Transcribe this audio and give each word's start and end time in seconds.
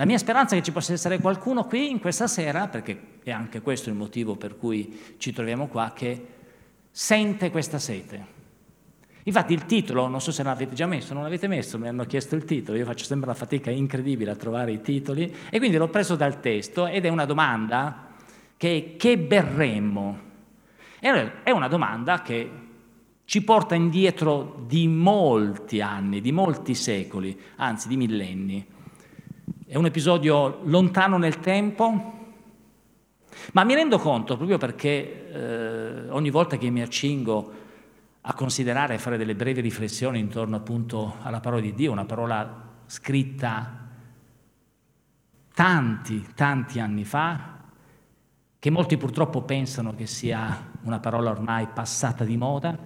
La 0.00 0.06
mia 0.06 0.16
speranza 0.16 0.54
è 0.54 0.58
che 0.58 0.64
ci 0.64 0.72
possa 0.72 0.94
essere 0.94 1.18
qualcuno 1.18 1.66
qui 1.66 1.90
in 1.90 2.00
questa 2.00 2.26
sera, 2.26 2.68
perché 2.68 3.18
è 3.22 3.30
anche 3.30 3.60
questo 3.60 3.90
il 3.90 3.96
motivo 3.96 4.34
per 4.34 4.56
cui 4.56 4.98
ci 5.18 5.30
troviamo 5.30 5.66
qua, 5.66 5.92
che 5.94 6.26
sente 6.90 7.50
questa 7.50 7.78
sete. 7.78 8.26
Infatti 9.24 9.52
il 9.52 9.66
titolo, 9.66 10.06
non 10.06 10.22
so 10.22 10.32
se 10.32 10.42
l'avete 10.42 10.74
già 10.74 10.86
messo, 10.86 11.12
non 11.12 11.22
l'avete 11.22 11.48
messo, 11.48 11.78
mi 11.78 11.86
hanno 11.86 12.06
chiesto 12.06 12.34
il 12.34 12.46
titolo, 12.46 12.78
io 12.78 12.86
faccio 12.86 13.04
sempre 13.04 13.28
una 13.28 13.36
fatica 13.36 13.70
incredibile 13.70 14.30
a 14.30 14.36
trovare 14.36 14.72
i 14.72 14.80
titoli 14.80 15.36
e 15.50 15.58
quindi 15.58 15.76
l'ho 15.76 15.88
preso 15.88 16.16
dal 16.16 16.40
testo 16.40 16.86
ed 16.86 17.04
è 17.04 17.08
una 17.10 17.26
domanda 17.26 18.14
che 18.56 18.94
che 18.96 19.18
berremmo? 19.18 20.18
È 20.98 21.50
una 21.50 21.68
domanda 21.68 22.22
che 22.22 22.50
ci 23.26 23.42
porta 23.42 23.74
indietro 23.74 24.64
di 24.66 24.88
molti 24.88 25.82
anni, 25.82 26.22
di 26.22 26.32
molti 26.32 26.74
secoli, 26.74 27.38
anzi 27.56 27.86
di 27.86 27.98
millenni. 27.98 28.78
È 29.70 29.76
un 29.76 29.86
episodio 29.86 30.62
lontano 30.64 31.16
nel 31.16 31.38
tempo, 31.38 32.12
ma 33.52 33.62
mi 33.62 33.74
rendo 33.74 34.00
conto, 34.00 34.36
proprio 34.36 34.58
perché 34.58 35.30
eh, 35.30 36.08
ogni 36.10 36.30
volta 36.30 36.56
che 36.56 36.70
mi 36.70 36.82
accingo 36.82 37.52
a 38.20 38.34
considerare 38.34 38.94
e 38.94 38.98
fare 38.98 39.16
delle 39.16 39.36
brevi 39.36 39.60
riflessioni 39.60 40.18
intorno 40.18 40.56
appunto 40.56 41.18
alla 41.22 41.38
parola 41.38 41.62
di 41.62 41.72
Dio, 41.72 41.92
una 41.92 42.04
parola 42.04 42.52
scritta 42.86 43.86
tanti, 45.54 46.26
tanti 46.34 46.80
anni 46.80 47.04
fa, 47.04 47.58
che 48.58 48.70
molti 48.70 48.96
purtroppo 48.96 49.42
pensano 49.42 49.94
che 49.94 50.06
sia 50.06 50.72
una 50.82 50.98
parola 50.98 51.30
ormai 51.30 51.68
passata 51.72 52.24
di 52.24 52.36
moda, 52.36 52.76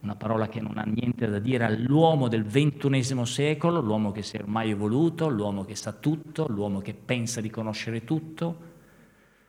una 0.00 0.16
parola 0.16 0.48
che 0.48 0.60
non 0.60 0.78
ha 0.78 0.82
niente 0.82 1.28
da 1.28 1.38
dire 1.38 1.64
all'uomo 1.64 2.28
del 2.28 2.44
ventunesimo 2.44 3.24
secolo, 3.24 3.80
l'uomo 3.80 4.12
che 4.12 4.22
si 4.22 4.36
è 4.36 4.40
ormai 4.40 4.70
evoluto, 4.70 5.28
l'uomo 5.28 5.64
che 5.64 5.74
sa 5.74 5.92
tutto, 5.92 6.46
l'uomo 6.48 6.80
che 6.80 6.94
pensa 6.94 7.40
di 7.40 7.50
conoscere 7.50 8.04
tutto, 8.04 8.68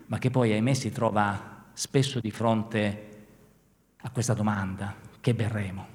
ma 0.08 0.18
che 0.18 0.30
poi, 0.30 0.52
ahimè, 0.52 0.74
si 0.74 0.92
trova 0.92 1.68
spesso 1.72 2.20
di 2.20 2.32
fronte 2.32 3.08
a 4.02 4.10
questa 4.10 4.34
domanda, 4.34 4.94
che 5.22 5.34
berremo? 5.34 5.88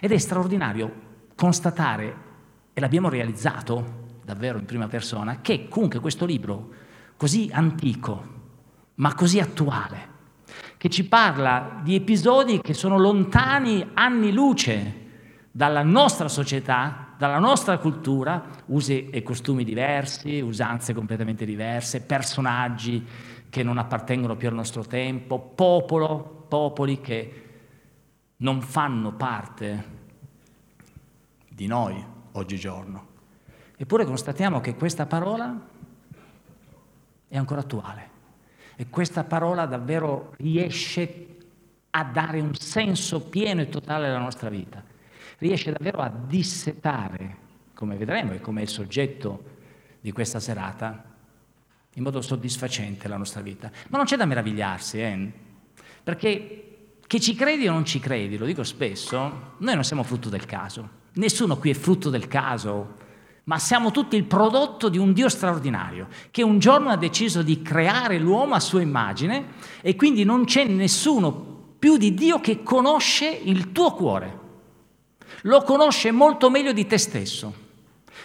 Ed 0.00 0.10
è 0.10 0.18
straordinario 0.18 1.10
constatare, 1.36 2.30
e 2.72 2.80
l'abbiamo 2.80 3.08
realizzato 3.08 4.00
davvero 4.24 4.58
in 4.58 4.64
prima 4.64 4.88
persona, 4.88 5.40
che 5.40 5.68
comunque 5.68 6.00
questo 6.00 6.24
libro, 6.24 6.70
così 7.16 7.50
antico, 7.52 8.40
ma 8.96 9.14
così 9.14 9.38
attuale, 9.38 10.08
che 10.82 10.88
ci 10.88 11.04
parla 11.04 11.78
di 11.80 11.94
episodi 11.94 12.60
che 12.60 12.74
sono 12.74 12.98
lontani 12.98 13.90
anni 13.94 14.32
luce 14.32 14.94
dalla 15.52 15.84
nostra 15.84 16.26
società, 16.26 17.14
dalla 17.16 17.38
nostra 17.38 17.78
cultura, 17.78 18.46
usi 18.66 19.08
e 19.10 19.22
costumi 19.22 19.62
diversi, 19.62 20.40
usanze 20.40 20.92
completamente 20.92 21.44
diverse, 21.44 22.02
personaggi 22.02 23.06
che 23.48 23.62
non 23.62 23.78
appartengono 23.78 24.34
più 24.34 24.48
al 24.48 24.54
nostro 24.54 24.84
tempo, 24.84 25.38
popolo, 25.38 26.46
popoli 26.48 27.00
che 27.00 27.48
non 28.38 28.60
fanno 28.60 29.12
parte 29.12 29.84
di 31.48 31.68
noi 31.68 32.04
oggigiorno. 32.32 33.06
Eppure 33.76 34.04
constatiamo 34.04 34.60
che 34.60 34.74
questa 34.74 35.06
parola 35.06 35.60
è 37.28 37.36
ancora 37.36 37.60
attuale 37.60 38.11
e 38.82 38.88
questa 38.90 39.22
parola 39.22 39.64
davvero 39.64 40.34
riesce 40.38 41.36
a 41.90 42.02
dare 42.02 42.40
un 42.40 42.52
senso 42.56 43.20
pieno 43.20 43.60
e 43.60 43.68
totale 43.68 44.08
alla 44.08 44.18
nostra 44.18 44.48
vita, 44.48 44.82
riesce 45.38 45.70
davvero 45.70 45.98
a 45.98 46.08
dissetare, 46.08 47.36
come 47.74 47.96
vedremo 47.96 48.32
e 48.32 48.40
come 48.40 48.58
è 48.58 48.62
il 48.64 48.68
soggetto 48.68 49.44
di 50.00 50.10
questa 50.10 50.40
serata, 50.40 51.00
in 51.94 52.02
modo 52.02 52.20
soddisfacente 52.20 53.06
la 53.06 53.16
nostra 53.16 53.40
vita. 53.40 53.70
Ma 53.88 53.98
non 53.98 54.06
c'è 54.06 54.16
da 54.16 54.24
meravigliarsi, 54.24 55.00
eh? 55.00 55.32
perché 56.02 56.88
che 57.06 57.20
ci 57.20 57.36
credi 57.36 57.68
o 57.68 57.72
non 57.72 57.84
ci 57.84 58.00
credi, 58.00 58.36
lo 58.36 58.46
dico 58.46 58.64
spesso, 58.64 59.54
noi 59.58 59.74
non 59.74 59.84
siamo 59.84 60.02
frutto 60.02 60.28
del 60.28 60.44
caso. 60.44 60.88
Nessuno 61.12 61.56
qui 61.56 61.70
è 61.70 61.74
frutto 61.74 62.10
del 62.10 62.26
caso, 62.26 62.96
ma 63.44 63.58
siamo 63.58 63.90
tutti 63.90 64.16
il 64.16 64.24
prodotto 64.24 64.88
di 64.88 64.98
un 64.98 65.12
Dio 65.12 65.28
straordinario, 65.28 66.06
che 66.30 66.42
un 66.42 66.58
giorno 66.58 66.90
ha 66.90 66.96
deciso 66.96 67.42
di 67.42 67.60
creare 67.60 68.18
l'uomo 68.18 68.54
a 68.54 68.60
sua 68.60 68.80
immagine 68.80 69.46
e 69.80 69.96
quindi 69.96 70.22
non 70.24 70.44
c'è 70.44 70.64
nessuno 70.64 71.50
più 71.78 71.96
di 71.96 72.14
Dio 72.14 72.40
che 72.40 72.62
conosce 72.62 73.28
il 73.28 73.72
tuo 73.72 73.92
cuore. 73.94 74.40
Lo 75.42 75.62
conosce 75.62 76.12
molto 76.12 76.50
meglio 76.50 76.72
di 76.72 76.86
te 76.86 76.98
stesso, 76.98 77.52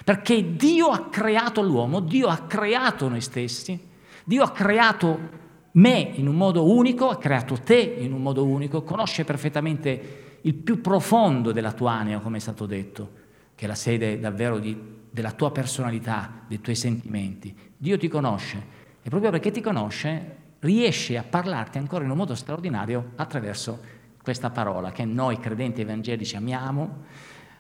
perché 0.04 0.56
Dio 0.56 0.90
ha 0.90 1.08
creato 1.10 1.64
l'uomo, 1.64 2.00
Dio 2.00 2.28
ha 2.28 2.38
creato 2.38 3.10
noi 3.10 3.22
stessi, 3.22 3.80
Dio 4.24 4.44
ha 4.44 4.52
creato 4.52 5.46
me 5.72 6.12
in 6.14 6.28
un 6.28 6.36
modo 6.36 6.72
unico, 6.72 7.10
ha 7.10 7.18
creato 7.18 7.56
te 7.64 7.80
in 8.00 8.14
un 8.14 8.22
modo 8.22 8.46
unico, 8.46 8.84
conosce 8.84 9.24
perfettamente 9.24 10.40
il 10.42 10.54
più 10.54 10.80
profondo 10.80 11.52
della 11.52 11.72
tua 11.72 11.94
anima, 11.94 12.20
come 12.20 12.38
è 12.38 12.42
stato 12.42 12.68
detto, 12.68 13.10
che 13.56 13.66
è 13.66 13.68
la 13.68 13.76
sede 13.76 14.20
davvero 14.20 14.60
di, 14.60 14.96
della 15.10 15.32
tua 15.32 15.52
personalità, 15.52 16.44
dei 16.48 16.62
tuoi 16.62 16.76
sentimenti. 16.76 17.56
Dio 17.76 17.98
ti 17.98 18.08
conosce 18.08 18.76
e 19.02 19.10
proprio 19.10 19.32
perché 19.32 19.52
ti 19.52 19.62
conosce 19.62 20.36
riesce 20.60 21.18
a 21.18 21.24
parlarti 21.24 21.78
ancora 21.78 22.04
in 22.04 22.10
un 22.10 22.18
modo 22.18 22.36
straordinario 22.36 23.12
attraverso 23.16 23.96
questa 24.22 24.50
parola 24.50 24.92
che 24.92 25.06
noi 25.06 25.40
credenti 25.40 25.82
evangelici 25.82 26.36
amiamo, 26.36 27.04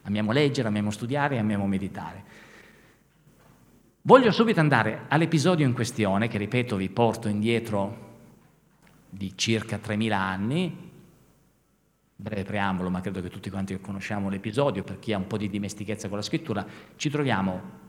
amiamo 0.03 0.31
leggere, 0.31 0.68
amiamo 0.68 0.91
studiare, 0.91 1.38
amiamo 1.38 1.68
meditare. 1.68 2.24
Voglio 4.02 4.31
subito 4.31 4.59
andare 4.59 5.03
all'episodio 5.09 5.66
in 5.66 5.74
questione, 5.74 6.28
che 6.28 6.38
ripeto 6.38 6.75
vi 6.78 6.90
porto 6.90 7.28
indietro 7.28 8.06
di 9.09 9.34
circa 9.36 9.78
3.000 9.78 10.12
anni, 10.12 10.87
breve 12.19 12.44
preambolo, 12.44 12.89
ma 12.89 13.00
credo 13.00 13.22
che 13.22 13.29
tutti 13.29 13.50
quanti 13.50 13.79
conosciamo 13.79 14.28
l'episodio, 14.28 14.83
per 14.83 14.97
chi 15.00 15.13
ha 15.13 15.17
un 15.17 15.28
po' 15.28 15.38
di 15.38 15.50
dimestichezza 15.50 16.07
con 16.07 16.17
la 16.17 16.23
scrittura, 16.23 16.66
ci 16.95 17.09
troviamo 17.09 17.85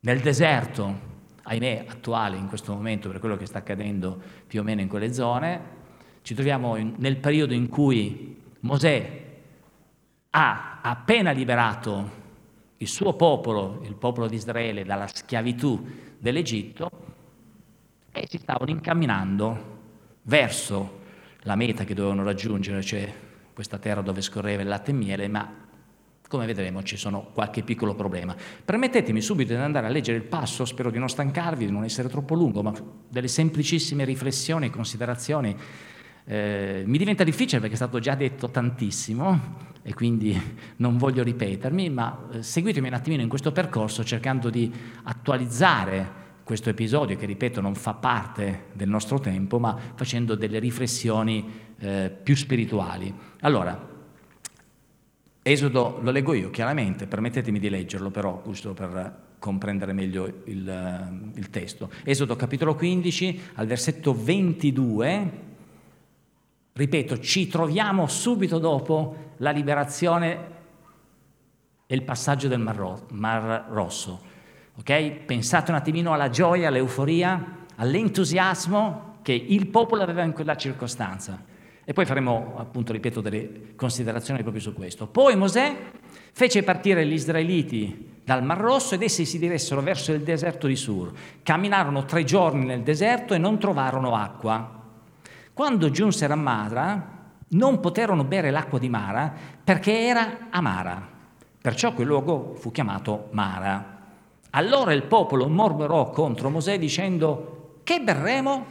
nel 0.00 0.20
deserto, 0.20 1.10
ahimè 1.42 1.84
attuale 1.88 2.38
in 2.38 2.48
questo 2.48 2.72
momento 2.72 3.10
per 3.10 3.20
quello 3.20 3.36
che 3.36 3.46
sta 3.46 3.58
accadendo 3.58 4.20
più 4.46 4.60
o 4.60 4.62
meno 4.62 4.80
in 4.80 4.88
quelle 4.88 5.12
zone, 5.12 5.80
ci 6.22 6.34
troviamo 6.34 6.76
in, 6.76 6.94
nel 6.96 7.18
periodo 7.18 7.52
in 7.52 7.68
cui 7.68 8.40
Mosè 8.60 9.20
ha 10.30 10.80
appena 10.80 11.32
liberato 11.32 12.20
il 12.78 12.88
suo 12.88 13.14
popolo, 13.14 13.82
il 13.84 13.94
popolo 13.94 14.26
di 14.26 14.36
Israele, 14.36 14.84
dalla 14.84 15.06
schiavitù 15.06 15.84
dell'Egitto 16.18 16.90
e 18.10 18.26
si 18.28 18.38
stavano 18.38 18.70
incamminando 18.70 19.80
verso 20.22 21.00
la 21.42 21.56
meta 21.56 21.84
che 21.84 21.94
dovevano 21.94 22.22
raggiungere, 22.22 22.82
cioè 22.82 23.12
questa 23.52 23.78
terra 23.78 24.00
dove 24.00 24.20
scorreva 24.20 24.62
il 24.62 24.68
latte 24.68 24.90
e 24.90 24.94
miele, 24.94 25.28
ma 25.28 25.70
come 26.28 26.46
vedremo 26.46 26.82
ci 26.82 26.96
sono 26.96 27.28
qualche 27.34 27.62
piccolo 27.62 27.94
problema. 27.94 28.34
Permettetemi 28.64 29.20
subito 29.20 29.52
di 29.52 29.60
andare 29.60 29.86
a 29.86 29.90
leggere 29.90 30.16
il 30.16 30.24
passo, 30.24 30.64
spero 30.64 30.90
di 30.90 30.98
non 30.98 31.08
stancarvi, 31.08 31.66
di 31.66 31.72
non 31.72 31.84
essere 31.84 32.08
troppo 32.08 32.34
lungo, 32.34 32.62
ma 32.62 32.72
delle 33.08 33.28
semplicissime 33.28 34.04
riflessioni 34.04 34.66
e 34.66 34.70
considerazioni. 34.70 35.54
Eh, 36.24 36.84
mi 36.86 36.98
diventa 36.98 37.24
difficile 37.24 37.60
perché 37.60 37.74
è 37.74 37.76
stato 37.76 37.98
già 37.98 38.14
detto 38.14 38.48
tantissimo 38.48 39.70
e 39.82 39.92
quindi 39.92 40.40
non 40.76 40.96
voglio 40.96 41.22
ripetermi, 41.22 41.90
ma 41.90 42.28
eh, 42.32 42.42
seguitemi 42.42 42.88
un 42.88 42.94
attimino 42.94 43.20
in 43.20 43.28
questo 43.28 43.52
percorso 43.52 44.02
cercando 44.02 44.48
di 44.48 44.72
attualizzare 45.02 46.21
questo 46.44 46.70
episodio 46.70 47.16
che, 47.16 47.26
ripeto, 47.26 47.60
non 47.60 47.74
fa 47.74 47.94
parte 47.94 48.66
del 48.72 48.88
nostro 48.88 49.18
tempo, 49.18 49.58
ma 49.58 49.76
facendo 49.94 50.34
delle 50.34 50.58
riflessioni 50.58 51.50
eh, 51.78 52.10
più 52.22 52.34
spirituali. 52.36 53.12
Allora, 53.40 53.90
Esodo 55.44 55.98
lo 56.00 56.12
leggo 56.12 56.34
io 56.34 56.50
chiaramente, 56.50 57.08
permettetemi 57.08 57.58
di 57.58 57.68
leggerlo 57.68 58.10
però, 58.10 58.42
giusto 58.44 58.74
per 58.74 59.30
comprendere 59.40 59.92
meglio 59.92 60.42
il, 60.44 61.32
il 61.34 61.50
testo. 61.50 61.90
Esodo 62.04 62.36
capitolo 62.36 62.76
15, 62.76 63.40
al 63.54 63.66
versetto 63.66 64.14
22, 64.14 65.30
ripeto, 66.72 67.18
ci 67.18 67.48
troviamo 67.48 68.06
subito 68.06 68.60
dopo 68.60 69.32
la 69.38 69.50
liberazione 69.50 70.50
e 71.86 71.94
il 71.96 72.02
passaggio 72.02 72.46
del 72.46 72.60
Mar 72.60 73.66
Rosso. 73.68 74.30
Okay? 74.78 75.12
Pensate 75.24 75.70
un 75.70 75.76
attimino 75.76 76.12
alla 76.12 76.30
gioia, 76.30 76.68
all'euforia, 76.68 77.66
all'entusiasmo 77.76 79.16
che 79.22 79.32
il 79.32 79.66
popolo 79.68 80.02
aveva 80.02 80.22
in 80.22 80.32
quella 80.32 80.56
circostanza. 80.56 81.50
E 81.84 81.92
poi 81.92 82.06
faremo, 82.06 82.54
appunto, 82.58 82.92
ripeto, 82.92 83.20
delle 83.20 83.74
considerazioni 83.74 84.42
proprio 84.42 84.62
su 84.62 84.72
questo. 84.72 85.06
Poi 85.06 85.34
Mosè 85.36 85.76
fece 86.32 86.62
partire 86.62 87.04
gli 87.04 87.12
israeliti 87.12 88.10
dal 88.24 88.44
Mar 88.44 88.58
Rosso 88.58 88.94
ed 88.94 89.02
essi 89.02 89.24
si 89.24 89.38
diressero 89.38 89.80
verso 89.80 90.12
il 90.12 90.22
deserto 90.22 90.66
di 90.68 90.76
Sur. 90.76 91.12
Camminarono 91.42 92.04
tre 92.04 92.22
giorni 92.24 92.64
nel 92.64 92.82
deserto 92.82 93.34
e 93.34 93.38
non 93.38 93.58
trovarono 93.58 94.14
acqua. 94.14 94.80
Quando 95.52 95.90
giunsero 95.90 96.32
a 96.32 96.36
Mara, 96.36 97.20
non 97.48 97.80
poterono 97.80 98.24
bere 98.24 98.50
l'acqua 98.50 98.78
di 98.78 98.88
Mara 98.88 99.32
perché 99.62 100.06
era 100.06 100.48
amara. 100.50 101.06
Perciò 101.60 101.92
quel 101.92 102.06
luogo 102.06 102.54
fu 102.54 102.70
chiamato 102.70 103.28
Mara. 103.32 104.01
Allora 104.54 104.92
il 104.92 105.04
popolo 105.04 105.48
mormorò 105.48 106.10
contro 106.10 106.50
Mosè 106.50 106.78
dicendo, 106.78 107.80
che 107.84 108.00
berremo? 108.00 108.66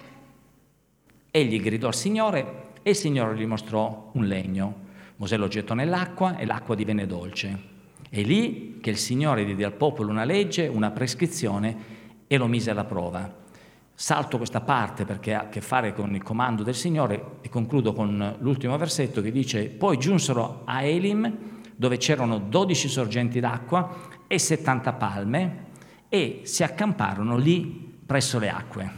Egli 1.32 1.60
gridò 1.60 1.88
al 1.88 1.96
Signore 1.96 2.70
e 2.84 2.92
il 2.92 2.96
Signore 2.96 3.36
gli 3.36 3.48
mostrò 3.48 4.12
un 4.12 4.26
legno. 4.26 4.90
Mosè 5.16 5.38
lo 5.38 5.48
gettò 5.48 5.74
nell'acqua 5.74 6.38
e 6.38 6.46
l'acqua 6.46 6.76
divenne 6.76 7.08
dolce. 7.08 7.70
È 8.08 8.22
lì 8.22 8.78
che 8.80 8.92
il 8.92 8.98
Signore 8.98 9.44
diede 9.44 9.66
al 9.66 9.74
popolo 9.74 10.12
una 10.12 10.24
legge, 10.24 10.68
una 10.68 10.92
prescrizione 10.92 11.78
e 12.28 12.38
lo 12.38 12.46
mise 12.46 12.70
alla 12.70 12.86
prova. 12.86 13.40
Salto 13.92 14.38
questa 14.38 14.62
parte 14.62 15.04
perché 15.04 15.34
ha 15.34 15.42
a 15.42 15.50
che 15.50 15.62
fare 15.62 15.94
con 15.94 16.14
il 16.14 16.22
comando 16.22 16.62
del 16.62 16.76
Signore 16.76 17.38
e 17.42 17.50
concludo 17.50 17.94
con 17.94 18.36
l'ultimo 18.38 18.78
versetto 18.78 19.20
che 19.22 19.32
dice 19.32 19.66
poi 19.70 19.98
giunsero 19.98 20.62
a 20.66 20.84
Elim 20.84 21.38
dove 21.76 21.98
c'erano 21.98 22.38
12 22.38 22.88
sorgenti 22.88 23.40
d'acqua 23.40 23.98
e 24.28 24.38
70 24.38 24.94
palme 24.94 25.70
e 26.14 26.42
si 26.44 26.62
accamparono 26.62 27.38
lì 27.38 28.00
presso 28.06 28.38
le 28.38 28.50
acque. 28.50 28.92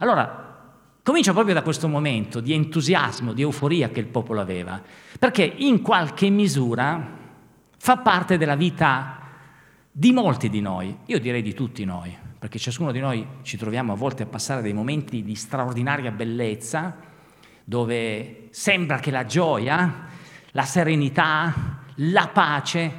Allora, 0.00 0.76
comincia 1.02 1.32
proprio 1.32 1.54
da 1.54 1.62
questo 1.62 1.88
momento 1.88 2.40
di 2.40 2.52
entusiasmo, 2.52 3.32
di 3.32 3.40
euforia 3.40 3.88
che 3.88 4.00
il 4.00 4.08
popolo 4.08 4.42
aveva, 4.42 4.82
perché 5.18 5.42
in 5.44 5.80
qualche 5.80 6.28
misura 6.28 7.22
fa 7.78 7.96
parte 7.96 8.36
della 8.36 8.54
vita 8.54 9.20
di 9.90 10.12
molti 10.12 10.50
di 10.50 10.60
noi, 10.60 10.94
io 11.06 11.18
direi 11.18 11.40
di 11.40 11.54
tutti 11.54 11.86
noi 11.86 12.14
perché 12.44 12.58
ciascuno 12.58 12.92
di 12.92 13.00
noi 13.00 13.26
ci 13.40 13.56
troviamo 13.56 13.94
a 13.94 13.96
volte 13.96 14.24
a 14.24 14.26
passare 14.26 14.60
dei 14.60 14.74
momenti 14.74 15.22
di 15.22 15.34
straordinaria 15.34 16.10
bellezza, 16.10 16.94
dove 17.64 18.48
sembra 18.50 18.98
che 18.98 19.10
la 19.10 19.24
gioia, 19.24 20.08
la 20.50 20.62
serenità, 20.64 21.80
la 21.94 22.28
pace 22.28 22.92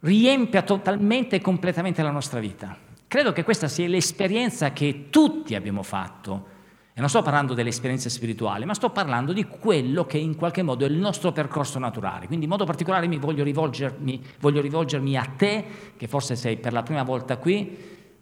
riempia 0.00 0.62
totalmente 0.62 1.36
e 1.36 1.40
completamente 1.40 2.02
la 2.02 2.10
nostra 2.10 2.40
vita. 2.40 2.76
Credo 3.06 3.32
che 3.32 3.42
questa 3.42 3.68
sia 3.68 3.88
l'esperienza 3.88 4.72
che 4.72 5.06
tutti 5.10 5.54
abbiamo 5.54 5.82
fatto. 5.82 6.58
E 6.92 7.00
non 7.00 7.08
sto 7.08 7.22
parlando 7.22 7.54
delle 7.54 7.68
esperienze 7.70 8.10
spirituali, 8.10 8.64
ma 8.64 8.74
sto 8.74 8.90
parlando 8.90 9.32
di 9.32 9.44
quello 9.44 10.04
che 10.04 10.18
in 10.18 10.36
qualche 10.36 10.62
modo 10.62 10.84
è 10.84 10.88
il 10.88 10.96
nostro 10.96 11.32
percorso 11.32 11.78
naturale. 11.78 12.26
Quindi 12.26 12.44
in 12.44 12.50
modo 12.50 12.64
particolare 12.64 13.06
voglio 13.18 13.44
rivolgermi, 13.44 14.22
voglio 14.40 14.60
rivolgermi 14.60 15.16
a 15.16 15.24
te, 15.36 15.64
che 15.96 16.08
forse 16.08 16.36
sei 16.36 16.56
per 16.56 16.72
la 16.72 16.82
prima 16.82 17.02
volta 17.02 17.36
qui, 17.38 17.76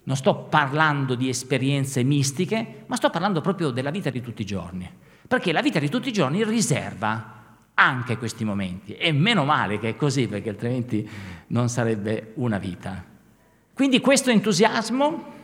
non 0.04 0.16
sto 0.16 0.46
parlando 0.48 1.14
di 1.14 1.28
esperienze 1.28 2.02
mistiche, 2.02 2.84
ma 2.86 2.96
sto 2.96 3.10
parlando 3.10 3.40
proprio 3.40 3.70
della 3.70 3.90
vita 3.90 4.10
di 4.10 4.20
tutti 4.20 4.42
i 4.42 4.46
giorni. 4.46 4.88
Perché 5.26 5.52
la 5.52 5.60
vita 5.60 5.78
di 5.78 5.88
tutti 5.88 6.08
i 6.08 6.12
giorni 6.12 6.44
riserva 6.44 7.37
anche 7.78 8.18
questi 8.18 8.44
momenti. 8.44 8.94
E 8.94 9.12
meno 9.12 9.44
male 9.44 9.78
che 9.78 9.90
è 9.90 9.96
così, 9.96 10.26
perché 10.26 10.48
altrimenti 10.48 11.08
non 11.48 11.68
sarebbe 11.68 12.32
una 12.34 12.58
vita. 12.58 13.04
Quindi 13.72 14.00
questo 14.00 14.30
entusiasmo 14.30 15.36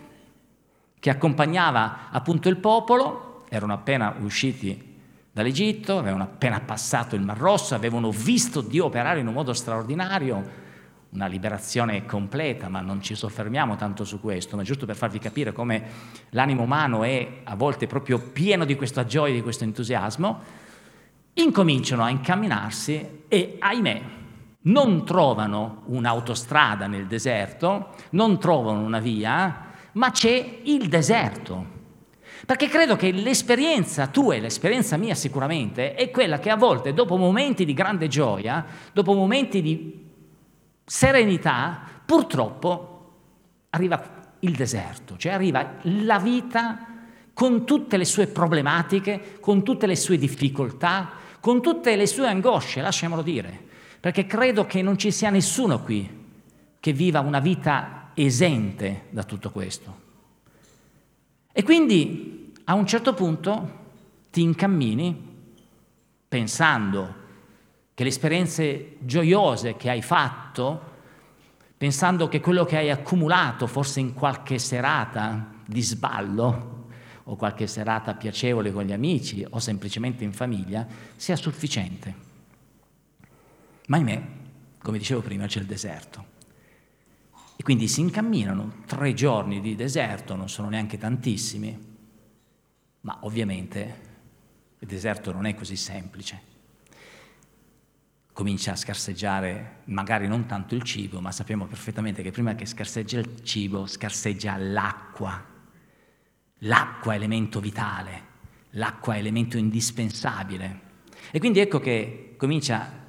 che 0.99 1.11
accompagnava 1.11 2.11
appunto 2.11 2.49
il 2.49 2.57
popolo, 2.57 3.45
erano 3.49 3.73
appena 3.73 4.17
usciti 4.21 4.93
dall'Egitto, 5.31 5.99
avevano 5.99 6.25
appena 6.25 6.61
passato 6.61 7.15
il 7.15 7.23
Mar 7.23 7.39
Rosso, 7.39 7.75
avevano 7.75 8.11
visto 8.11 8.61
Dio 8.61 8.87
operare 8.87 9.21
in 9.21 9.29
un 9.29 9.35
modo 9.35 9.53
straordinario, 9.53 10.63
una 11.11 11.27
liberazione 11.27 12.05
completa, 12.07 12.69
ma 12.69 12.81
non 12.81 13.01
ci 13.01 13.15
soffermiamo 13.15 13.77
tanto 13.77 14.05
su 14.05 14.21
questo, 14.21 14.57
ma 14.57 14.65
giusto 14.65 14.87
per 14.87 14.97
farvi 14.97 15.21
capire 15.21 15.53
come 15.53 15.83
l'animo 16.31 16.65
umano 16.65 17.05
è 17.05 17.43
a 17.45 17.55
volte 17.55 17.87
proprio 17.87 18.19
pieno 18.19 18.65
di 18.65 18.75
questa 18.75 19.05
gioia, 19.05 19.33
di 19.33 19.43
questo 19.43 19.63
entusiasmo, 19.63 20.63
incominciano 21.35 22.03
a 22.03 22.11
incamminarsi 22.11 23.23
e, 23.29 23.57
ahimè, 23.59 24.03
non 24.63 25.05
trovano 25.05 25.83
un'autostrada 25.87 26.87
nel 26.87 27.07
deserto, 27.07 27.91
non 28.11 28.39
trovano 28.39 28.81
una 28.81 29.01
via, 29.01 29.73
ma 29.93 30.11
c'è 30.11 30.61
il 30.63 30.89
deserto. 30.89 31.73
Perché 32.47 32.69
credo 32.69 32.97
che 32.97 33.11
l'esperienza 33.11 34.07
tua 34.07 34.35
e 34.35 34.41
l'esperienza 34.41 34.97
mia 34.97 35.15
sicuramente 35.15 35.95
è 35.95 36.11
quella 36.11 36.39
che 36.39 36.51
a 36.51 36.57
volte 36.57 36.93
dopo 36.93 37.17
momenti 37.17 37.65
di 37.65 37.73
grande 37.73 38.09
gioia, 38.09 38.65
dopo 38.93 39.15
momenti 39.15 39.63
di 39.63 40.03
serenità, 40.85 41.81
purtroppo 42.05 42.91
arriva 43.71 44.23
il 44.41 44.55
deserto, 44.55 45.17
cioè 45.17 45.33
arriva 45.33 45.77
la 45.83 46.19
vita 46.19 46.87
con 47.33 47.65
tutte 47.65 47.97
le 47.97 48.05
sue 48.05 48.27
problematiche, 48.27 49.39
con 49.41 49.65
tutte 49.65 49.87
le 49.87 49.97
sue 49.97 50.19
difficoltà, 50.19 51.23
con 51.45 51.61
tutte 51.61 51.95
le 51.95 52.07
sue 52.07 52.27
angosce, 52.27 52.81
lasciamolo 52.81 53.21
dire, 53.21 53.67
perché 54.01 54.25
credo 54.25 54.65
che 54.65 54.81
non 54.81 54.97
ci 54.97 55.11
sia 55.11 55.29
nessuno 55.29 55.83
qui 55.83 56.09
che 56.81 56.93
viva 56.95 57.21
una 57.21 57.39
vita 57.39 58.13
esente 58.15 59.09
da 59.11 59.25
tutto 59.25 59.51
questo. 59.51 60.01
E 61.53 61.63
quindi 61.63 62.55
a 62.65 62.73
un 62.73 62.87
certo 62.87 63.13
punto 63.13 63.83
ti 64.31 64.41
incammini 64.41 65.15
pensando 66.27 67.15
che 67.93 68.03
le 68.05 68.09
esperienze 68.09 68.97
gioiose 69.01 69.77
che 69.77 69.91
hai 69.91 70.01
fatto, 70.01 70.81
pensando 71.77 72.27
che 72.27 72.41
quello 72.41 72.65
che 72.65 72.79
hai 72.79 72.91
accumulato 72.91 73.67
forse 73.67 74.01
in 74.01 74.15
qualche 74.15 74.59
serata 74.59 75.51
di 75.67 75.83
sballo 75.83 76.84
o 77.25 77.37
qualche 77.37 77.67
serata 77.67 78.15
piacevole 78.15 78.73
con 78.73 78.85
gli 78.85 78.93
amici 78.93 79.45
o 79.49 79.59
semplicemente 79.59 80.25
in 80.25 80.33
famiglia, 80.33 80.87
sia 81.17 81.37
sufficiente. 81.37 82.15
Ma 83.87 83.97
ahimè, 83.97 84.23
come 84.83 84.99
dicevo 84.99 85.21
prima, 85.21 85.47
c'è 85.47 85.61
il 85.61 85.67
deserto. 85.67 86.33
E 87.57 87.63
quindi 87.63 87.89
si 87.89 88.01
incamminano 88.01 88.83
tre 88.87 89.15
giorni 89.15 89.61
di 89.61 89.77
deserto, 89.77 90.35
non 90.35 90.49
sono 90.49 90.69
neanche 90.69 90.99
tantissimi, 90.99 91.93
ma 93.01 93.19
ovviamente 93.23 94.13
il 94.79 94.89
deserto 94.89 95.33
non 95.33 95.47
è 95.47 95.55
così 95.55 95.77
semplice 95.77 96.53
comincia 98.35 98.73
a 98.73 98.77
scarseggiare 98.77 99.83
magari 99.85 100.27
non 100.27 100.45
tanto 100.47 100.75
il 100.75 100.83
cibo, 100.83 101.21
ma 101.21 101.31
sappiamo 101.31 101.67
perfettamente 101.67 102.21
che 102.21 102.33
prima 102.33 102.57
che 102.57 102.67
scarseggia 102.67 103.21
il 103.21 103.45
cibo 103.45 103.87
scarseggia 103.87 104.57
l'acqua. 104.57 105.54
L'acqua 106.67 107.13
è 107.13 107.17
elemento 107.17 107.61
vitale, 107.61 108.23
l'acqua 108.71 109.15
è 109.15 109.19
elemento 109.19 109.57
indispensabile. 109.57 110.81
E 111.31 111.39
quindi 111.39 111.61
ecco 111.61 111.79
che 111.79 112.35
comincia 112.37 113.03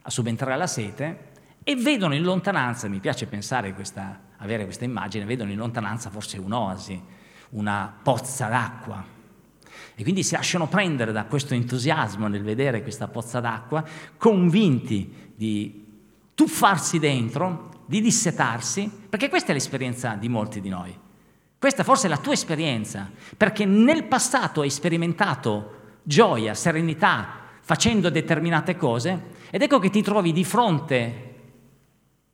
a 0.00 0.10
subentrare 0.10 0.56
la 0.56 0.66
sete 0.66 1.32
e 1.62 1.76
vedono 1.76 2.14
in 2.14 2.22
lontananza, 2.22 2.88
mi 2.88 3.00
piace 3.00 3.26
pensare 3.26 3.74
questa, 3.74 4.20
avere 4.38 4.64
questa 4.64 4.84
immagine, 4.84 5.24
vedono 5.24 5.50
in 5.50 5.58
lontananza 5.58 6.10
forse 6.10 6.38
un'oasi, 6.38 7.02
una 7.50 7.94
pozza 8.02 8.48
d'acqua 8.48 9.14
e 9.96 10.02
quindi 10.02 10.22
si 10.22 10.34
lasciano 10.34 10.66
prendere 10.66 11.12
da 11.12 11.24
questo 11.24 11.54
entusiasmo 11.54 12.26
nel 12.26 12.42
vedere 12.42 12.82
questa 12.82 13.08
pozza 13.08 13.40
d'acqua, 13.40 13.84
convinti 14.16 15.32
di 15.36 15.84
tuffarsi 16.34 16.98
dentro, 16.98 17.84
di 17.86 18.00
dissetarsi, 18.00 18.90
perché 19.08 19.28
questa 19.28 19.50
è 19.50 19.54
l'esperienza 19.54 20.14
di 20.14 20.28
molti 20.28 20.60
di 20.60 20.68
noi. 20.68 21.03
Questa 21.64 21.82
forse 21.82 22.08
è 22.08 22.10
la 22.10 22.18
tua 22.18 22.34
esperienza, 22.34 23.10
perché 23.38 23.64
nel 23.64 24.04
passato 24.04 24.60
hai 24.60 24.68
sperimentato 24.68 26.00
gioia, 26.02 26.52
serenità, 26.52 27.38
facendo 27.62 28.10
determinate 28.10 28.76
cose, 28.76 29.30
ed 29.48 29.62
ecco 29.62 29.78
che 29.78 29.88
ti 29.88 30.02
trovi 30.02 30.32
di 30.32 30.44
fronte 30.44 31.34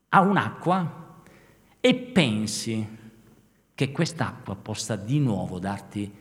a 0.09 0.21
un'acqua 0.23 1.23
e 1.79 1.95
pensi 1.95 2.85
che 3.73 3.93
quest'acqua 3.93 4.57
possa 4.57 4.97
di 4.97 5.21
nuovo 5.21 5.61
darti 5.61 6.13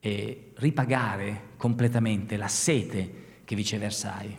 e 0.00 0.52
ripagare 0.56 1.52
completamente 1.56 2.36
la 2.36 2.48
sete 2.48 3.40
che 3.46 3.56
viceversa 3.56 4.16
hai. 4.16 4.36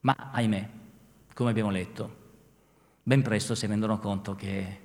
Ma 0.00 0.14
ahimè, 0.30 0.68
come 1.32 1.48
abbiamo 1.48 1.70
letto, 1.70 2.16
ben 3.02 3.22
presto 3.22 3.54
si 3.54 3.64
rendono 3.66 3.98
conto 3.98 4.34
che 4.34 4.84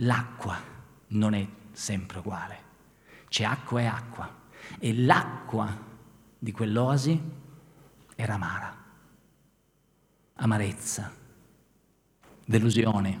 l'acqua 0.00 0.60
non 1.08 1.34
è 1.34 1.46
sempre 1.72 2.18
uguale. 2.18 2.66
C'è 3.28 3.44
acqua 3.44 3.80
e 3.80 3.86
acqua. 3.86 4.36
E 4.78 4.94
l'acqua 4.94 5.76
di 6.38 6.52
quell'oasi 6.52 7.20
era 8.14 8.34
amara. 8.34 8.76
Amarezza, 10.34 11.12
delusione, 12.44 13.20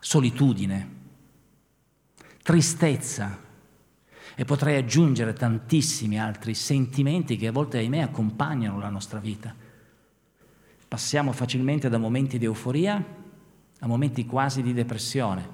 solitudine, 0.00 0.92
tristezza, 2.42 3.42
e 4.36 4.44
potrei 4.44 4.76
aggiungere 4.76 5.32
tantissimi 5.32 6.18
altri 6.18 6.54
sentimenti 6.54 7.36
che 7.36 7.46
a 7.46 7.52
volte, 7.52 7.78
ahimè, 7.78 8.00
accompagnano 8.00 8.78
la 8.78 8.88
nostra 8.88 9.20
vita. 9.20 9.54
Passiamo 10.88 11.32
facilmente 11.32 11.88
da 11.88 11.98
momenti 11.98 12.38
di 12.38 12.44
euforia 12.44 13.22
a 13.84 13.86
momenti 13.86 14.24
quasi 14.24 14.62
di 14.62 14.72
depressione. 14.72 15.46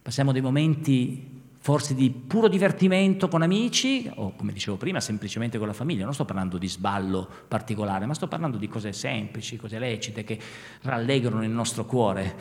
Passiamo 0.00 0.30
dai 0.30 0.40
momenti 0.40 1.38
forse 1.58 1.94
di 1.94 2.08
puro 2.10 2.46
divertimento 2.46 3.28
con 3.28 3.42
amici 3.42 4.10
o, 4.14 4.34
come 4.36 4.52
dicevo 4.52 4.76
prima, 4.76 5.00
semplicemente 5.00 5.58
con 5.58 5.66
la 5.66 5.72
famiglia. 5.72 6.04
Non 6.04 6.14
sto 6.14 6.24
parlando 6.24 6.58
di 6.58 6.68
sballo 6.68 7.28
particolare, 7.48 8.06
ma 8.06 8.14
sto 8.14 8.28
parlando 8.28 8.56
di 8.56 8.68
cose 8.68 8.92
semplici, 8.92 9.56
cose 9.56 9.80
lecite 9.80 10.22
che 10.22 10.38
rallegrano 10.82 11.42
il 11.42 11.50
nostro 11.50 11.84
cuore. 11.84 12.36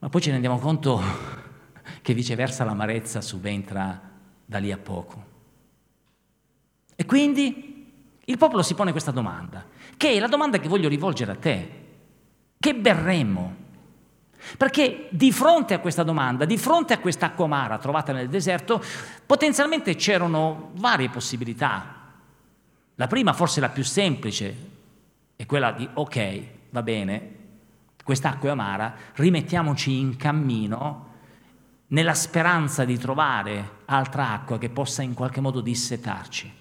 Ma 0.00 0.08
poi 0.08 0.20
ci 0.20 0.30
rendiamo 0.30 0.58
conto 0.58 1.00
che 2.02 2.12
viceversa 2.12 2.64
l'amarezza 2.64 3.20
subentra 3.20 4.00
da 4.44 4.58
lì 4.58 4.72
a 4.72 4.78
poco. 4.78 5.26
E 6.96 7.06
quindi 7.06 7.86
il 8.24 8.36
popolo 8.36 8.62
si 8.62 8.74
pone 8.74 8.90
questa 8.90 9.12
domanda, 9.12 9.64
che 9.96 10.10
è 10.10 10.18
la 10.18 10.26
domanda 10.26 10.58
che 10.58 10.66
voglio 10.66 10.88
rivolgere 10.88 11.30
a 11.30 11.36
te. 11.36 11.70
Che 12.58 12.74
berremo? 12.74 13.66
Perché 14.56 15.08
di 15.10 15.32
fronte 15.32 15.74
a 15.74 15.80
questa 15.80 16.02
domanda, 16.02 16.44
di 16.44 16.56
fronte 16.56 16.92
a 16.92 16.98
questa 16.98 17.26
acqua 17.26 17.44
amara 17.44 17.78
trovata 17.78 18.12
nel 18.12 18.28
deserto, 18.28 18.82
potenzialmente 19.26 19.94
c'erano 19.96 20.70
varie 20.74 21.10
possibilità. 21.10 21.96
La 22.94 23.06
prima, 23.06 23.32
forse 23.32 23.60
la 23.60 23.68
più 23.68 23.84
semplice, 23.84 24.56
è 25.36 25.46
quella 25.46 25.72
di 25.72 25.88
ok, 25.92 26.42
va 26.70 26.82
bene, 26.82 27.36
quest'acqua 28.02 28.48
è 28.48 28.52
amara, 28.52 28.94
rimettiamoci 29.14 29.98
in 29.98 30.16
cammino 30.16 31.06
nella 31.88 32.14
speranza 32.14 32.84
di 32.84 32.98
trovare 32.98 33.82
altra 33.86 34.32
acqua 34.32 34.58
che 34.58 34.68
possa 34.68 35.02
in 35.02 35.14
qualche 35.14 35.40
modo 35.40 35.60
dissetarci. 35.60 36.52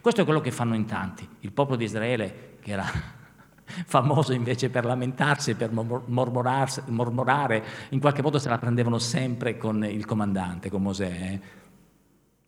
Questo 0.00 0.20
è 0.20 0.24
quello 0.24 0.40
che 0.40 0.50
fanno 0.50 0.74
in 0.74 0.86
tanti. 0.86 1.28
Il 1.40 1.52
popolo 1.52 1.76
di 1.76 1.84
Israele, 1.84 2.56
che 2.60 2.72
era 2.72 2.84
famoso 3.86 4.32
invece 4.32 4.70
per 4.70 4.84
lamentarsi 4.84 5.54
per 5.54 5.70
mormorare, 5.72 7.64
in 7.90 8.00
qualche 8.00 8.22
modo 8.22 8.38
se 8.38 8.48
la 8.48 8.58
prendevano 8.58 8.98
sempre 8.98 9.56
con 9.56 9.84
il 9.84 10.04
comandante, 10.04 10.70
con 10.70 10.82
Mosè. 10.82 11.04
Eh? 11.04 11.40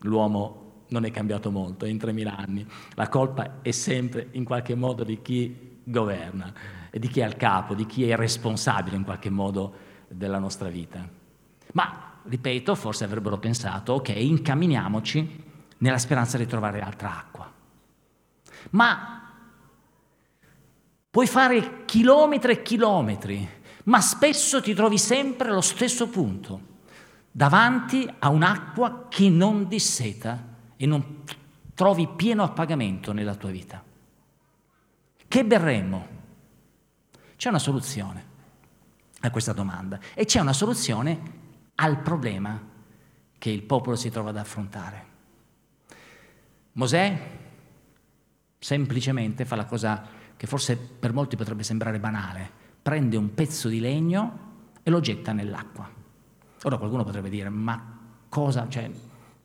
L'uomo 0.01 0.85
non 0.89 1.05
è 1.05 1.11
cambiato 1.11 1.51
molto 1.51 1.87
in 1.87 1.97
3.000 1.97 2.27
anni, 2.27 2.67
la 2.95 3.09
colpa 3.09 3.61
è 3.63 3.71
sempre 3.71 4.29
in 4.33 4.45
qualche 4.45 4.75
modo 4.75 5.05
di 5.05 5.23
chi 5.23 5.81
governa 5.85 6.81
di 6.99 7.09
chi 7.09 7.21
è 7.21 7.25
al 7.25 7.37
capo, 7.37 7.75
di 7.75 7.87
chi 7.87 8.09
è 8.09 8.17
responsabile 8.17 8.97
in 8.97 9.05
qualche 9.05 9.31
modo 9.31 9.75
della 10.09 10.39
nostra 10.39 10.69
vita. 10.69 11.09
Ma, 11.73 12.19
ripeto, 12.25 12.75
forse 12.75 13.05
avrebbero 13.05 13.39
pensato, 13.39 13.95
ok, 13.95 14.09
incamminiamoci 14.09 15.45
nella 15.79 15.99
speranza 15.99 16.37
di 16.37 16.47
trovare 16.47 16.81
altra 16.81 17.19
acqua. 17.19 17.51
Ma 18.71 19.32
puoi 21.13 21.27
fare 21.27 21.85
chilometri 21.85 22.53
e 22.53 22.63
chilometri, 22.63 23.47
ma 23.85 24.01
spesso 24.01 24.63
ti 24.63 24.73
trovi 24.73 24.97
sempre 24.97 25.51
allo 25.51 25.61
stesso 25.61 26.09
punto, 26.09 26.61
davanti 27.31 28.11
a 28.19 28.31
un'acqua 28.31 29.09
che 29.11 29.29
non 29.29 29.69
disseta 29.69 30.43
e 30.75 30.87
non 30.87 31.23
trovi 31.75 32.09
pieno 32.09 32.43
appagamento 32.43 33.13
nella 33.13 33.35
tua 33.35 33.51
vita. 33.51 33.85
Che 35.29 35.45
berremmo? 35.45 36.07
C'è 37.37 37.51
una 37.51 37.59
soluzione 37.59 38.31
a 39.21 39.31
questa 39.31 39.53
domanda 39.53 40.01
e 40.15 40.25
c'è 40.25 40.41
una 40.41 40.55
soluzione 40.55 41.21
al 41.75 42.01
problema 42.01 42.59
che 43.37 43.51
il 43.51 43.63
popolo 43.65 43.97
si 43.97 44.09
trova 44.09 44.31
ad 44.31 44.39
affrontare. 44.39 45.07
Mosè 46.73 47.31
semplicemente 48.59 49.45
fa 49.45 49.57
la 49.57 49.67
cosa 49.67 50.21
che 50.43 50.49
forse 50.49 50.77
per 50.77 51.13
molti 51.13 51.37
potrebbe 51.37 51.63
sembrare 51.63 52.01
banale, 52.01 52.51
prende 52.83 53.17
un 53.17 53.33
pezzo 53.33 53.69
di 53.69 53.79
legno 53.79 54.39
e 54.83 54.91
lo 54.91 54.99
getta 54.99 55.33
nell'acqua. 55.33 55.89
Ora 56.65 56.79
qualcuno 56.79 57.05
potrebbe 57.05 57.29
dire, 57.29 57.49
ma 57.49 58.01
cosa, 58.29 58.67
cioè, 58.69 58.91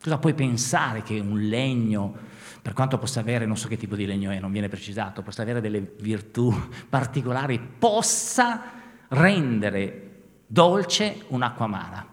cosa 0.01 0.17
puoi 0.17 0.33
pensare 0.33 1.03
che 1.03 1.19
un 1.19 1.39
legno, 1.41 2.15
per 2.63 2.73
quanto 2.73 2.97
possa 2.97 3.19
avere, 3.19 3.45
non 3.45 3.57
so 3.57 3.67
che 3.67 3.77
tipo 3.77 3.95
di 3.95 4.07
legno 4.07 4.31
è, 4.31 4.39
non 4.39 4.51
viene 4.51 4.69
precisato, 4.69 5.21
possa 5.21 5.43
avere 5.43 5.61
delle 5.61 5.81
virtù 5.99 6.51
particolari, 6.89 7.59
possa 7.59 8.63
rendere 9.09 10.21
dolce 10.47 11.25
un'acqua 11.27 11.65
amara? 11.65 12.07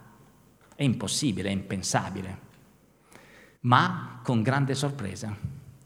È 0.76 0.82
impossibile, 0.82 1.48
è 1.48 1.52
impensabile. 1.52 2.38
Ma 3.60 4.20
con 4.22 4.42
grande 4.42 4.74
sorpresa 4.74 5.34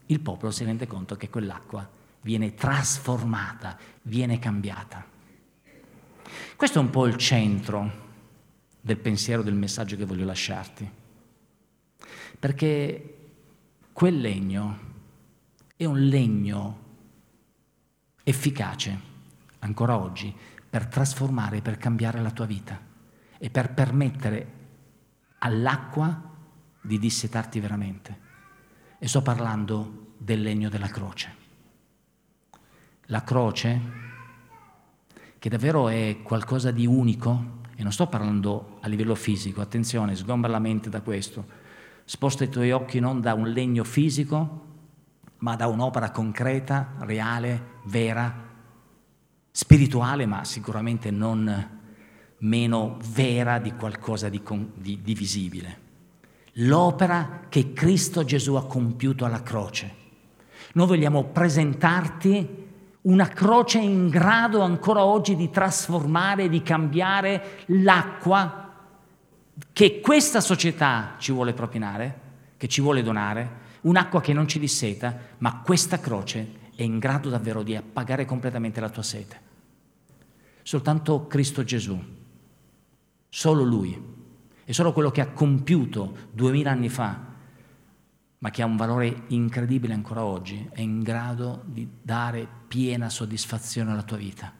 il 0.07 0.19
popolo 0.19 0.51
si 0.51 0.65
rende 0.65 0.85
conto 0.85 1.15
che 1.15 1.29
quell'acqua 1.29 1.95
viene 2.21 2.53
trasformata, 2.53 3.77
viene 4.03 4.39
cambiata. 4.39 5.05
Questo 6.55 6.79
è 6.79 6.81
un 6.81 6.89
po' 6.89 7.05
il 7.05 7.15
centro 7.17 8.07
del 8.81 8.97
pensiero, 8.97 9.41
del 9.41 9.55
messaggio 9.55 9.95
che 9.95 10.05
voglio 10.05 10.25
lasciarti. 10.25 10.89
Perché 12.39 13.17
quel 13.93 14.19
legno 14.19 14.87
è 15.75 15.85
un 15.85 15.99
legno 15.99 16.87
efficace 18.23 18.99
ancora 19.59 19.97
oggi 19.97 20.33
per 20.69 20.87
trasformare, 20.87 21.61
per 21.61 21.77
cambiare 21.77 22.21
la 22.21 22.31
tua 22.31 22.45
vita 22.45 22.79
e 23.37 23.49
per 23.49 23.73
permettere 23.73 24.53
all'acqua 25.39 26.21
di 26.81 26.99
dissetarti 26.99 27.59
veramente. 27.59 28.27
E 28.99 29.07
sto 29.07 29.21
parlando 29.21 30.13
del 30.17 30.41
legno 30.41 30.69
della 30.69 30.89
croce. 30.89 31.47
La 33.11 33.23
croce, 33.23 33.81
che 35.39 35.49
davvero 35.49 35.89
è 35.89 36.17
qualcosa 36.21 36.69
di 36.69 36.85
unico, 36.85 37.57
e 37.75 37.81
non 37.81 37.91
sto 37.91 38.05
parlando 38.05 38.77
a 38.81 38.87
livello 38.87 39.15
fisico, 39.15 39.61
attenzione, 39.61 40.15
sgombra 40.15 40.51
la 40.51 40.59
mente 40.59 40.91
da 40.91 41.01
questo, 41.01 41.43
sposta 42.05 42.43
i 42.43 42.49
tuoi 42.49 42.69
occhi 42.69 42.99
non 42.99 43.19
da 43.19 43.33
un 43.33 43.49
legno 43.49 43.83
fisico, 43.83 44.65
ma 45.37 45.55
da 45.55 45.65
un'opera 45.65 46.11
concreta, 46.11 46.97
reale, 46.99 47.77
vera, 47.85 48.47
spirituale, 49.49 50.27
ma 50.27 50.43
sicuramente 50.43 51.09
non 51.09 51.77
meno 52.37 52.99
vera 53.11 53.57
di 53.57 53.73
qualcosa 53.73 54.29
di, 54.29 54.39
di, 54.75 55.01
di 55.01 55.13
visibile. 55.15 55.79
L'opera 56.53 57.47
che 57.49 57.73
Cristo 57.73 58.23
Gesù 58.23 58.53
ha 58.53 58.67
compiuto 58.67 59.25
alla 59.25 59.41
croce. 59.41 59.95
Noi 60.73 60.85
vogliamo 60.85 61.23
presentarti 61.23 62.67
una 63.01 63.27
croce 63.27 63.79
in 63.79 64.09
grado 64.09 64.61
ancora 64.61 65.03
oggi 65.03 65.35
di 65.35 65.49
trasformare, 65.49 66.49
di 66.49 66.61
cambiare 66.61 67.63
l'acqua 67.67 68.73
che 69.71 69.99
questa 70.01 70.41
società 70.41 71.15
ci 71.17 71.31
vuole 71.31 71.53
propinare, 71.53 72.19
che 72.57 72.67
ci 72.67 72.81
vuole 72.81 73.01
donare, 73.01 73.67
un'acqua 73.81 74.21
che 74.21 74.33
non 74.33 74.47
ci 74.47 74.59
disseta, 74.59 75.17
ma 75.37 75.61
questa 75.61 75.99
croce 75.99 76.57
è 76.75 76.83
in 76.83 76.99
grado 76.99 77.29
davvero 77.29 77.63
di 77.63 77.75
appagare 77.75 78.25
completamente 78.25 78.79
la 78.79 78.89
tua 78.89 79.03
sete. 79.03 79.47
Soltanto 80.63 81.27
Cristo 81.27 81.63
Gesù 81.63 82.17
Solo 83.29 83.63
Lui. 83.63 84.17
È 84.65 84.71
solo 84.71 84.91
quello 84.91 85.11
che 85.11 85.21
ha 85.21 85.29
compiuto 85.29 86.15
duemila 86.31 86.71
anni 86.71 86.89
fa, 86.89 87.28
ma 88.39 88.51
che 88.51 88.61
ha 88.61 88.65
un 88.65 88.77
valore 88.77 89.23
incredibile 89.27 89.93
ancora 89.93 90.23
oggi, 90.23 90.67
è 90.71 90.81
in 90.81 91.01
grado 91.01 91.61
di 91.65 91.87
dare 92.01 92.47
piena 92.67 93.09
soddisfazione 93.09 93.91
alla 93.91 94.03
tua 94.03 94.17
vita. 94.17 94.53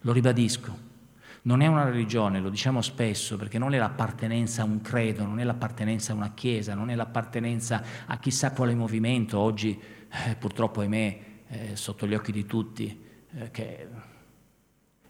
Lo 0.00 0.12
ribadisco, 0.12 0.94
non 1.42 1.60
è 1.60 1.66
una 1.68 1.84
religione, 1.84 2.40
lo 2.40 2.48
diciamo 2.48 2.82
spesso, 2.82 3.36
perché 3.36 3.58
non 3.58 3.72
è 3.74 3.78
l'appartenenza 3.78 4.62
a 4.62 4.64
un 4.64 4.80
credo, 4.80 5.24
non 5.24 5.38
è 5.38 5.44
l'appartenenza 5.44 6.12
a 6.12 6.16
una 6.16 6.32
chiesa, 6.34 6.74
non 6.74 6.90
è 6.90 6.96
l'appartenenza 6.96 7.82
a 8.06 8.18
chissà 8.18 8.50
quale 8.50 8.74
movimento, 8.74 9.38
oggi 9.38 9.80
eh, 10.26 10.34
purtroppo 10.34 10.80
ahimè 10.80 11.20
eh, 11.46 11.76
sotto 11.76 12.08
gli 12.08 12.14
occhi 12.14 12.32
di 12.32 12.44
tutti, 12.44 13.00
eh, 13.34 13.50
che 13.52 13.88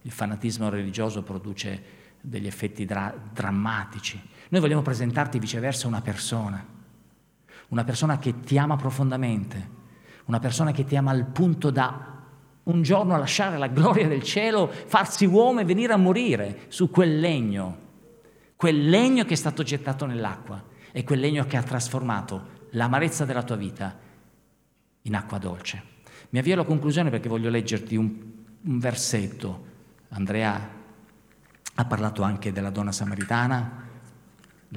il 0.03 0.11
fanatismo 0.11 0.69
religioso 0.69 1.23
produce 1.23 1.95
degli 2.21 2.47
effetti 2.47 2.85
dra- 2.85 3.15
drammatici. 3.33 4.21
Noi 4.51 4.61
vogliamo 4.61 4.83
presentarti 4.83 5.39
viceversa 5.39 5.87
una 5.87 6.03
persona, 6.03 6.76
una 7.69 7.85
persona 7.85 8.19
che 8.19 8.41
ti 8.41 8.59
ama 8.59 8.77
profondamente, 8.77 9.71
una 10.27 10.39
persona 10.39 10.73
che 10.73 10.85
ti 10.85 10.97
ama 10.97 11.11
al 11.11 11.27
punto 11.27 11.71
da 11.71 12.15
un 12.65 12.83
giorno 12.83 13.17
lasciare 13.17 13.59
la 13.59 13.69
gloria 13.69 14.09
del 14.09 14.23
cielo, 14.23 14.69
farsi 14.69 15.25
uomo 15.25 15.61
e 15.61 15.65
venire 15.65 15.93
a 15.93 15.97
morire 15.97 16.65
su 16.69 16.91
quel 16.91 17.21
legno, 17.21 17.79
quel 18.57 18.89
legno 18.89 19.25
che 19.25 19.35
è 19.35 19.37
stato 19.37 19.63
gettato 19.63 20.07
nell'acqua 20.07 20.63
e 20.91 21.05
quel 21.05 21.21
legno 21.21 21.45
che 21.45 21.57
ha 21.57 21.63
trasformato 21.63 22.55
l'amarezza 22.71 23.25
della 23.25 23.43
tua 23.43 23.57
vita 23.57 23.97
in 25.03 25.15
acqua 25.15 25.39
dolce. 25.39 25.95
Mi 26.31 26.39
avvio 26.41 26.55
alla 26.55 26.65
conclusione 26.65 27.11
perché 27.11 27.29
voglio 27.29 27.51
leggerti 27.51 27.95
un, 27.95 28.33
un 28.63 28.79
versetto. 28.79 29.65
Andrea 30.09 30.75
ha 31.75 31.85
parlato 31.85 32.23
anche 32.23 32.53
della 32.53 32.71
donna 32.71 32.91
samaritana, 32.91 33.86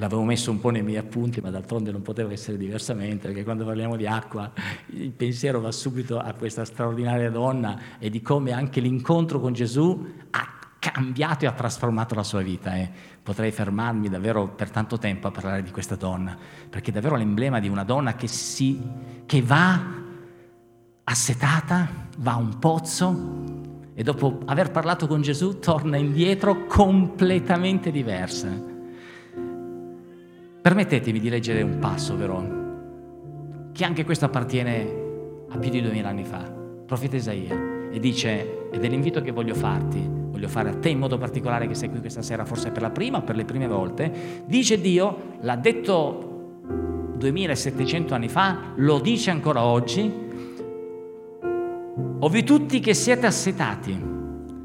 l'avevo 0.00 0.24
messo 0.24 0.50
un 0.50 0.60
po' 0.60 0.70
nei 0.70 0.82
miei 0.82 0.96
appunti, 0.96 1.42
ma 1.42 1.50
d'altronde 1.50 1.92
non 1.92 2.00
poteva 2.00 2.32
essere 2.32 2.56
diversamente, 2.56 3.28
perché 3.28 3.44
quando 3.44 3.66
parliamo 3.66 3.96
di 3.96 4.06
acqua 4.06 4.50
il 4.86 5.10
pensiero 5.10 5.60
va 5.60 5.70
subito 5.70 6.18
a 6.18 6.32
questa 6.32 6.64
straordinaria 6.64 7.30
donna 7.30 7.78
e 7.98 8.08
di 8.08 8.22
come 8.22 8.52
anche 8.52 8.80
l'incontro 8.80 9.40
con 9.40 9.52
Gesù 9.52 10.06
ha 10.30 10.58
cambiato 10.78 11.44
e 11.44 11.48
ha 11.48 11.52
trasformato 11.52 12.14
la 12.14 12.22
sua 12.22 12.40
vita. 12.40 12.74
Eh. 12.76 12.90
Potrei 13.22 13.50
fermarmi 13.50 14.08
davvero 14.08 14.48
per 14.48 14.70
tanto 14.70 14.96
tempo 14.96 15.28
a 15.28 15.30
parlare 15.30 15.62
di 15.62 15.70
questa 15.70 15.96
donna, 15.96 16.34
perché 16.70 16.90
è 16.90 16.94
davvero 16.94 17.16
l'emblema 17.16 17.60
di 17.60 17.68
una 17.68 17.84
donna 17.84 18.14
che, 18.14 18.26
si, 18.26 18.80
che 19.26 19.42
va 19.42 19.98
assetata, 21.04 21.88
va 22.18 22.32
a 22.32 22.36
un 22.36 22.58
pozzo 22.58 23.48
e 23.92 24.02
dopo 24.02 24.40
aver 24.46 24.70
parlato 24.70 25.06
con 25.06 25.20
Gesù 25.20 25.58
torna 25.58 25.98
indietro 25.98 26.64
completamente 26.64 27.90
diversa. 27.90 28.69
Permettetemi 30.62 31.18
di 31.18 31.30
leggere 31.30 31.62
un 31.62 31.78
passo 31.78 32.14
però, 32.16 32.44
che 33.72 33.84
anche 33.84 34.04
questo 34.04 34.26
appartiene 34.26 34.98
a 35.48 35.56
più 35.56 35.70
di 35.70 35.80
duemila 35.80 36.10
anni 36.10 36.24
fa, 36.24 36.52
profeta 36.84 37.16
Isaia, 37.16 37.88
e 37.90 37.98
dice, 37.98 38.68
ed 38.70 38.84
è 38.84 38.88
l'invito 38.88 39.22
che 39.22 39.30
voglio 39.30 39.54
farti, 39.54 40.06
voglio 40.06 40.48
fare 40.48 40.68
a 40.68 40.74
te 40.74 40.90
in 40.90 40.98
modo 40.98 41.16
particolare 41.16 41.66
che 41.66 41.74
sei 41.74 41.88
qui 41.88 42.00
questa 42.00 42.20
sera, 42.20 42.44
forse 42.44 42.72
per 42.72 42.82
la 42.82 42.90
prima 42.90 43.18
o 43.18 43.22
per 43.22 43.36
le 43.36 43.46
prime 43.46 43.66
volte, 43.66 44.42
dice 44.44 44.78
Dio, 44.78 45.38
l'ha 45.40 45.56
detto 45.56 46.52
2700 47.16 48.14
anni 48.14 48.28
fa, 48.28 48.72
lo 48.76 49.00
dice 49.00 49.30
ancora 49.30 49.64
oggi, 49.64 50.12
o 52.18 52.28
vi 52.28 52.44
tutti 52.44 52.80
che 52.80 52.92
siete 52.92 53.24
assetati, 53.24 53.98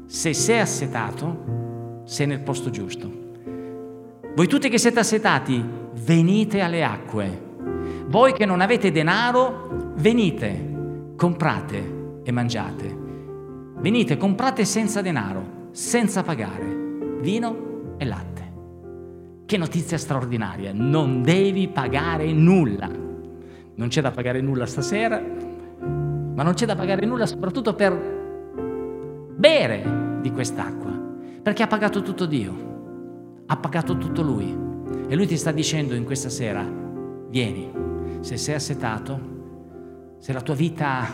se 0.04 0.34
sei 0.34 0.58
assetato, 0.58 2.02
sei 2.04 2.26
nel 2.26 2.40
posto 2.40 2.68
giusto. 2.68 3.25
Voi 4.36 4.48
tutti 4.48 4.68
che 4.68 4.76
siete 4.76 4.98
assetati, 4.98 5.64
venite 6.04 6.60
alle 6.60 6.84
acque. 6.84 7.40
Voi 8.06 8.34
che 8.34 8.44
non 8.44 8.60
avete 8.60 8.92
denaro, 8.92 9.92
venite, 9.94 11.14
comprate 11.16 12.20
e 12.22 12.30
mangiate. 12.32 12.94
Venite, 13.78 14.18
comprate 14.18 14.66
senza 14.66 15.00
denaro, 15.00 15.68
senza 15.70 16.22
pagare, 16.22 17.16
vino 17.22 17.94
e 17.96 18.04
latte. 18.04 18.52
Che 19.46 19.56
notizia 19.56 19.96
straordinaria, 19.96 20.72
non 20.74 21.22
devi 21.22 21.68
pagare 21.68 22.30
nulla. 22.30 22.90
Non 23.74 23.88
c'è 23.88 24.02
da 24.02 24.10
pagare 24.10 24.42
nulla 24.42 24.66
stasera, 24.66 25.18
ma 25.18 26.42
non 26.42 26.52
c'è 26.52 26.66
da 26.66 26.76
pagare 26.76 27.06
nulla 27.06 27.24
soprattutto 27.24 27.74
per 27.74 29.34
bere 29.34 30.18
di 30.20 30.30
quest'acqua, 30.30 30.90
perché 31.40 31.62
ha 31.62 31.68
pagato 31.68 32.02
tutto 32.02 32.26
Dio, 32.26 32.74
ha 33.46 33.56
pagato 33.56 33.96
tutto 33.96 34.22
Lui. 34.22 34.64
E 35.08 35.14
Lui 35.14 35.26
ti 35.26 35.36
sta 35.36 35.52
dicendo 35.52 35.94
in 35.94 36.04
questa 36.04 36.28
sera, 36.28 36.64
vieni, 37.28 37.70
se 38.20 38.36
sei 38.36 38.54
assetato, 38.54 39.34
se 40.18 40.32
la 40.32 40.40
tua 40.40 40.54
vita 40.54 41.06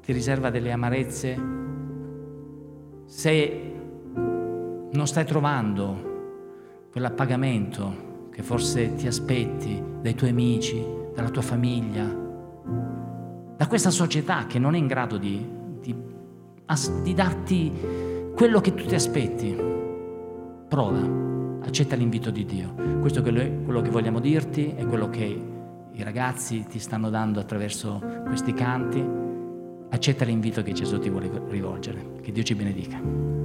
ti 0.00 0.12
riserva 0.12 0.50
delle 0.50 0.72
amarezze, 0.72 1.56
se 3.04 3.72
non 4.90 5.06
stai 5.06 5.24
trovando 5.26 6.86
quell'appagamento 6.90 8.28
che 8.30 8.42
forse 8.42 8.94
ti 8.94 9.06
aspetti 9.06 9.82
dai 10.00 10.14
tuoi 10.14 10.30
amici, 10.30 10.82
dalla 11.14 11.28
tua 11.28 11.42
famiglia, 11.42 12.04
da 13.56 13.66
questa 13.66 13.90
società 13.90 14.46
che 14.46 14.58
non 14.58 14.74
è 14.74 14.78
in 14.78 14.86
grado 14.86 15.18
di, 15.18 15.46
di, 15.80 15.94
di 17.02 17.14
darti 17.14 17.72
quello 18.34 18.60
che 18.60 18.72
tu 18.72 18.86
ti 18.86 18.94
aspetti. 18.94 19.56
Prova, 20.68 21.27
accetta 21.62 21.96
l'invito 21.96 22.30
di 22.30 22.44
Dio. 22.44 22.74
Questo 23.00 23.20
è 23.20 23.22
quello 23.22 23.80
che 23.80 23.90
vogliamo 23.90 24.20
dirti, 24.20 24.72
è 24.74 24.84
quello 24.86 25.08
che 25.10 25.24
i 25.92 26.02
ragazzi 26.02 26.64
ti 26.68 26.78
stanno 26.78 27.10
dando 27.10 27.40
attraverso 27.40 28.02
questi 28.26 28.52
canti. 28.52 29.04
Accetta 29.90 30.24
l'invito 30.24 30.62
che 30.62 30.72
Gesù 30.72 30.98
ti 30.98 31.08
vuole 31.08 31.30
rivolgere. 31.48 32.20
Che 32.20 32.30
Dio 32.32 32.42
ci 32.42 32.54
benedica. 32.54 33.37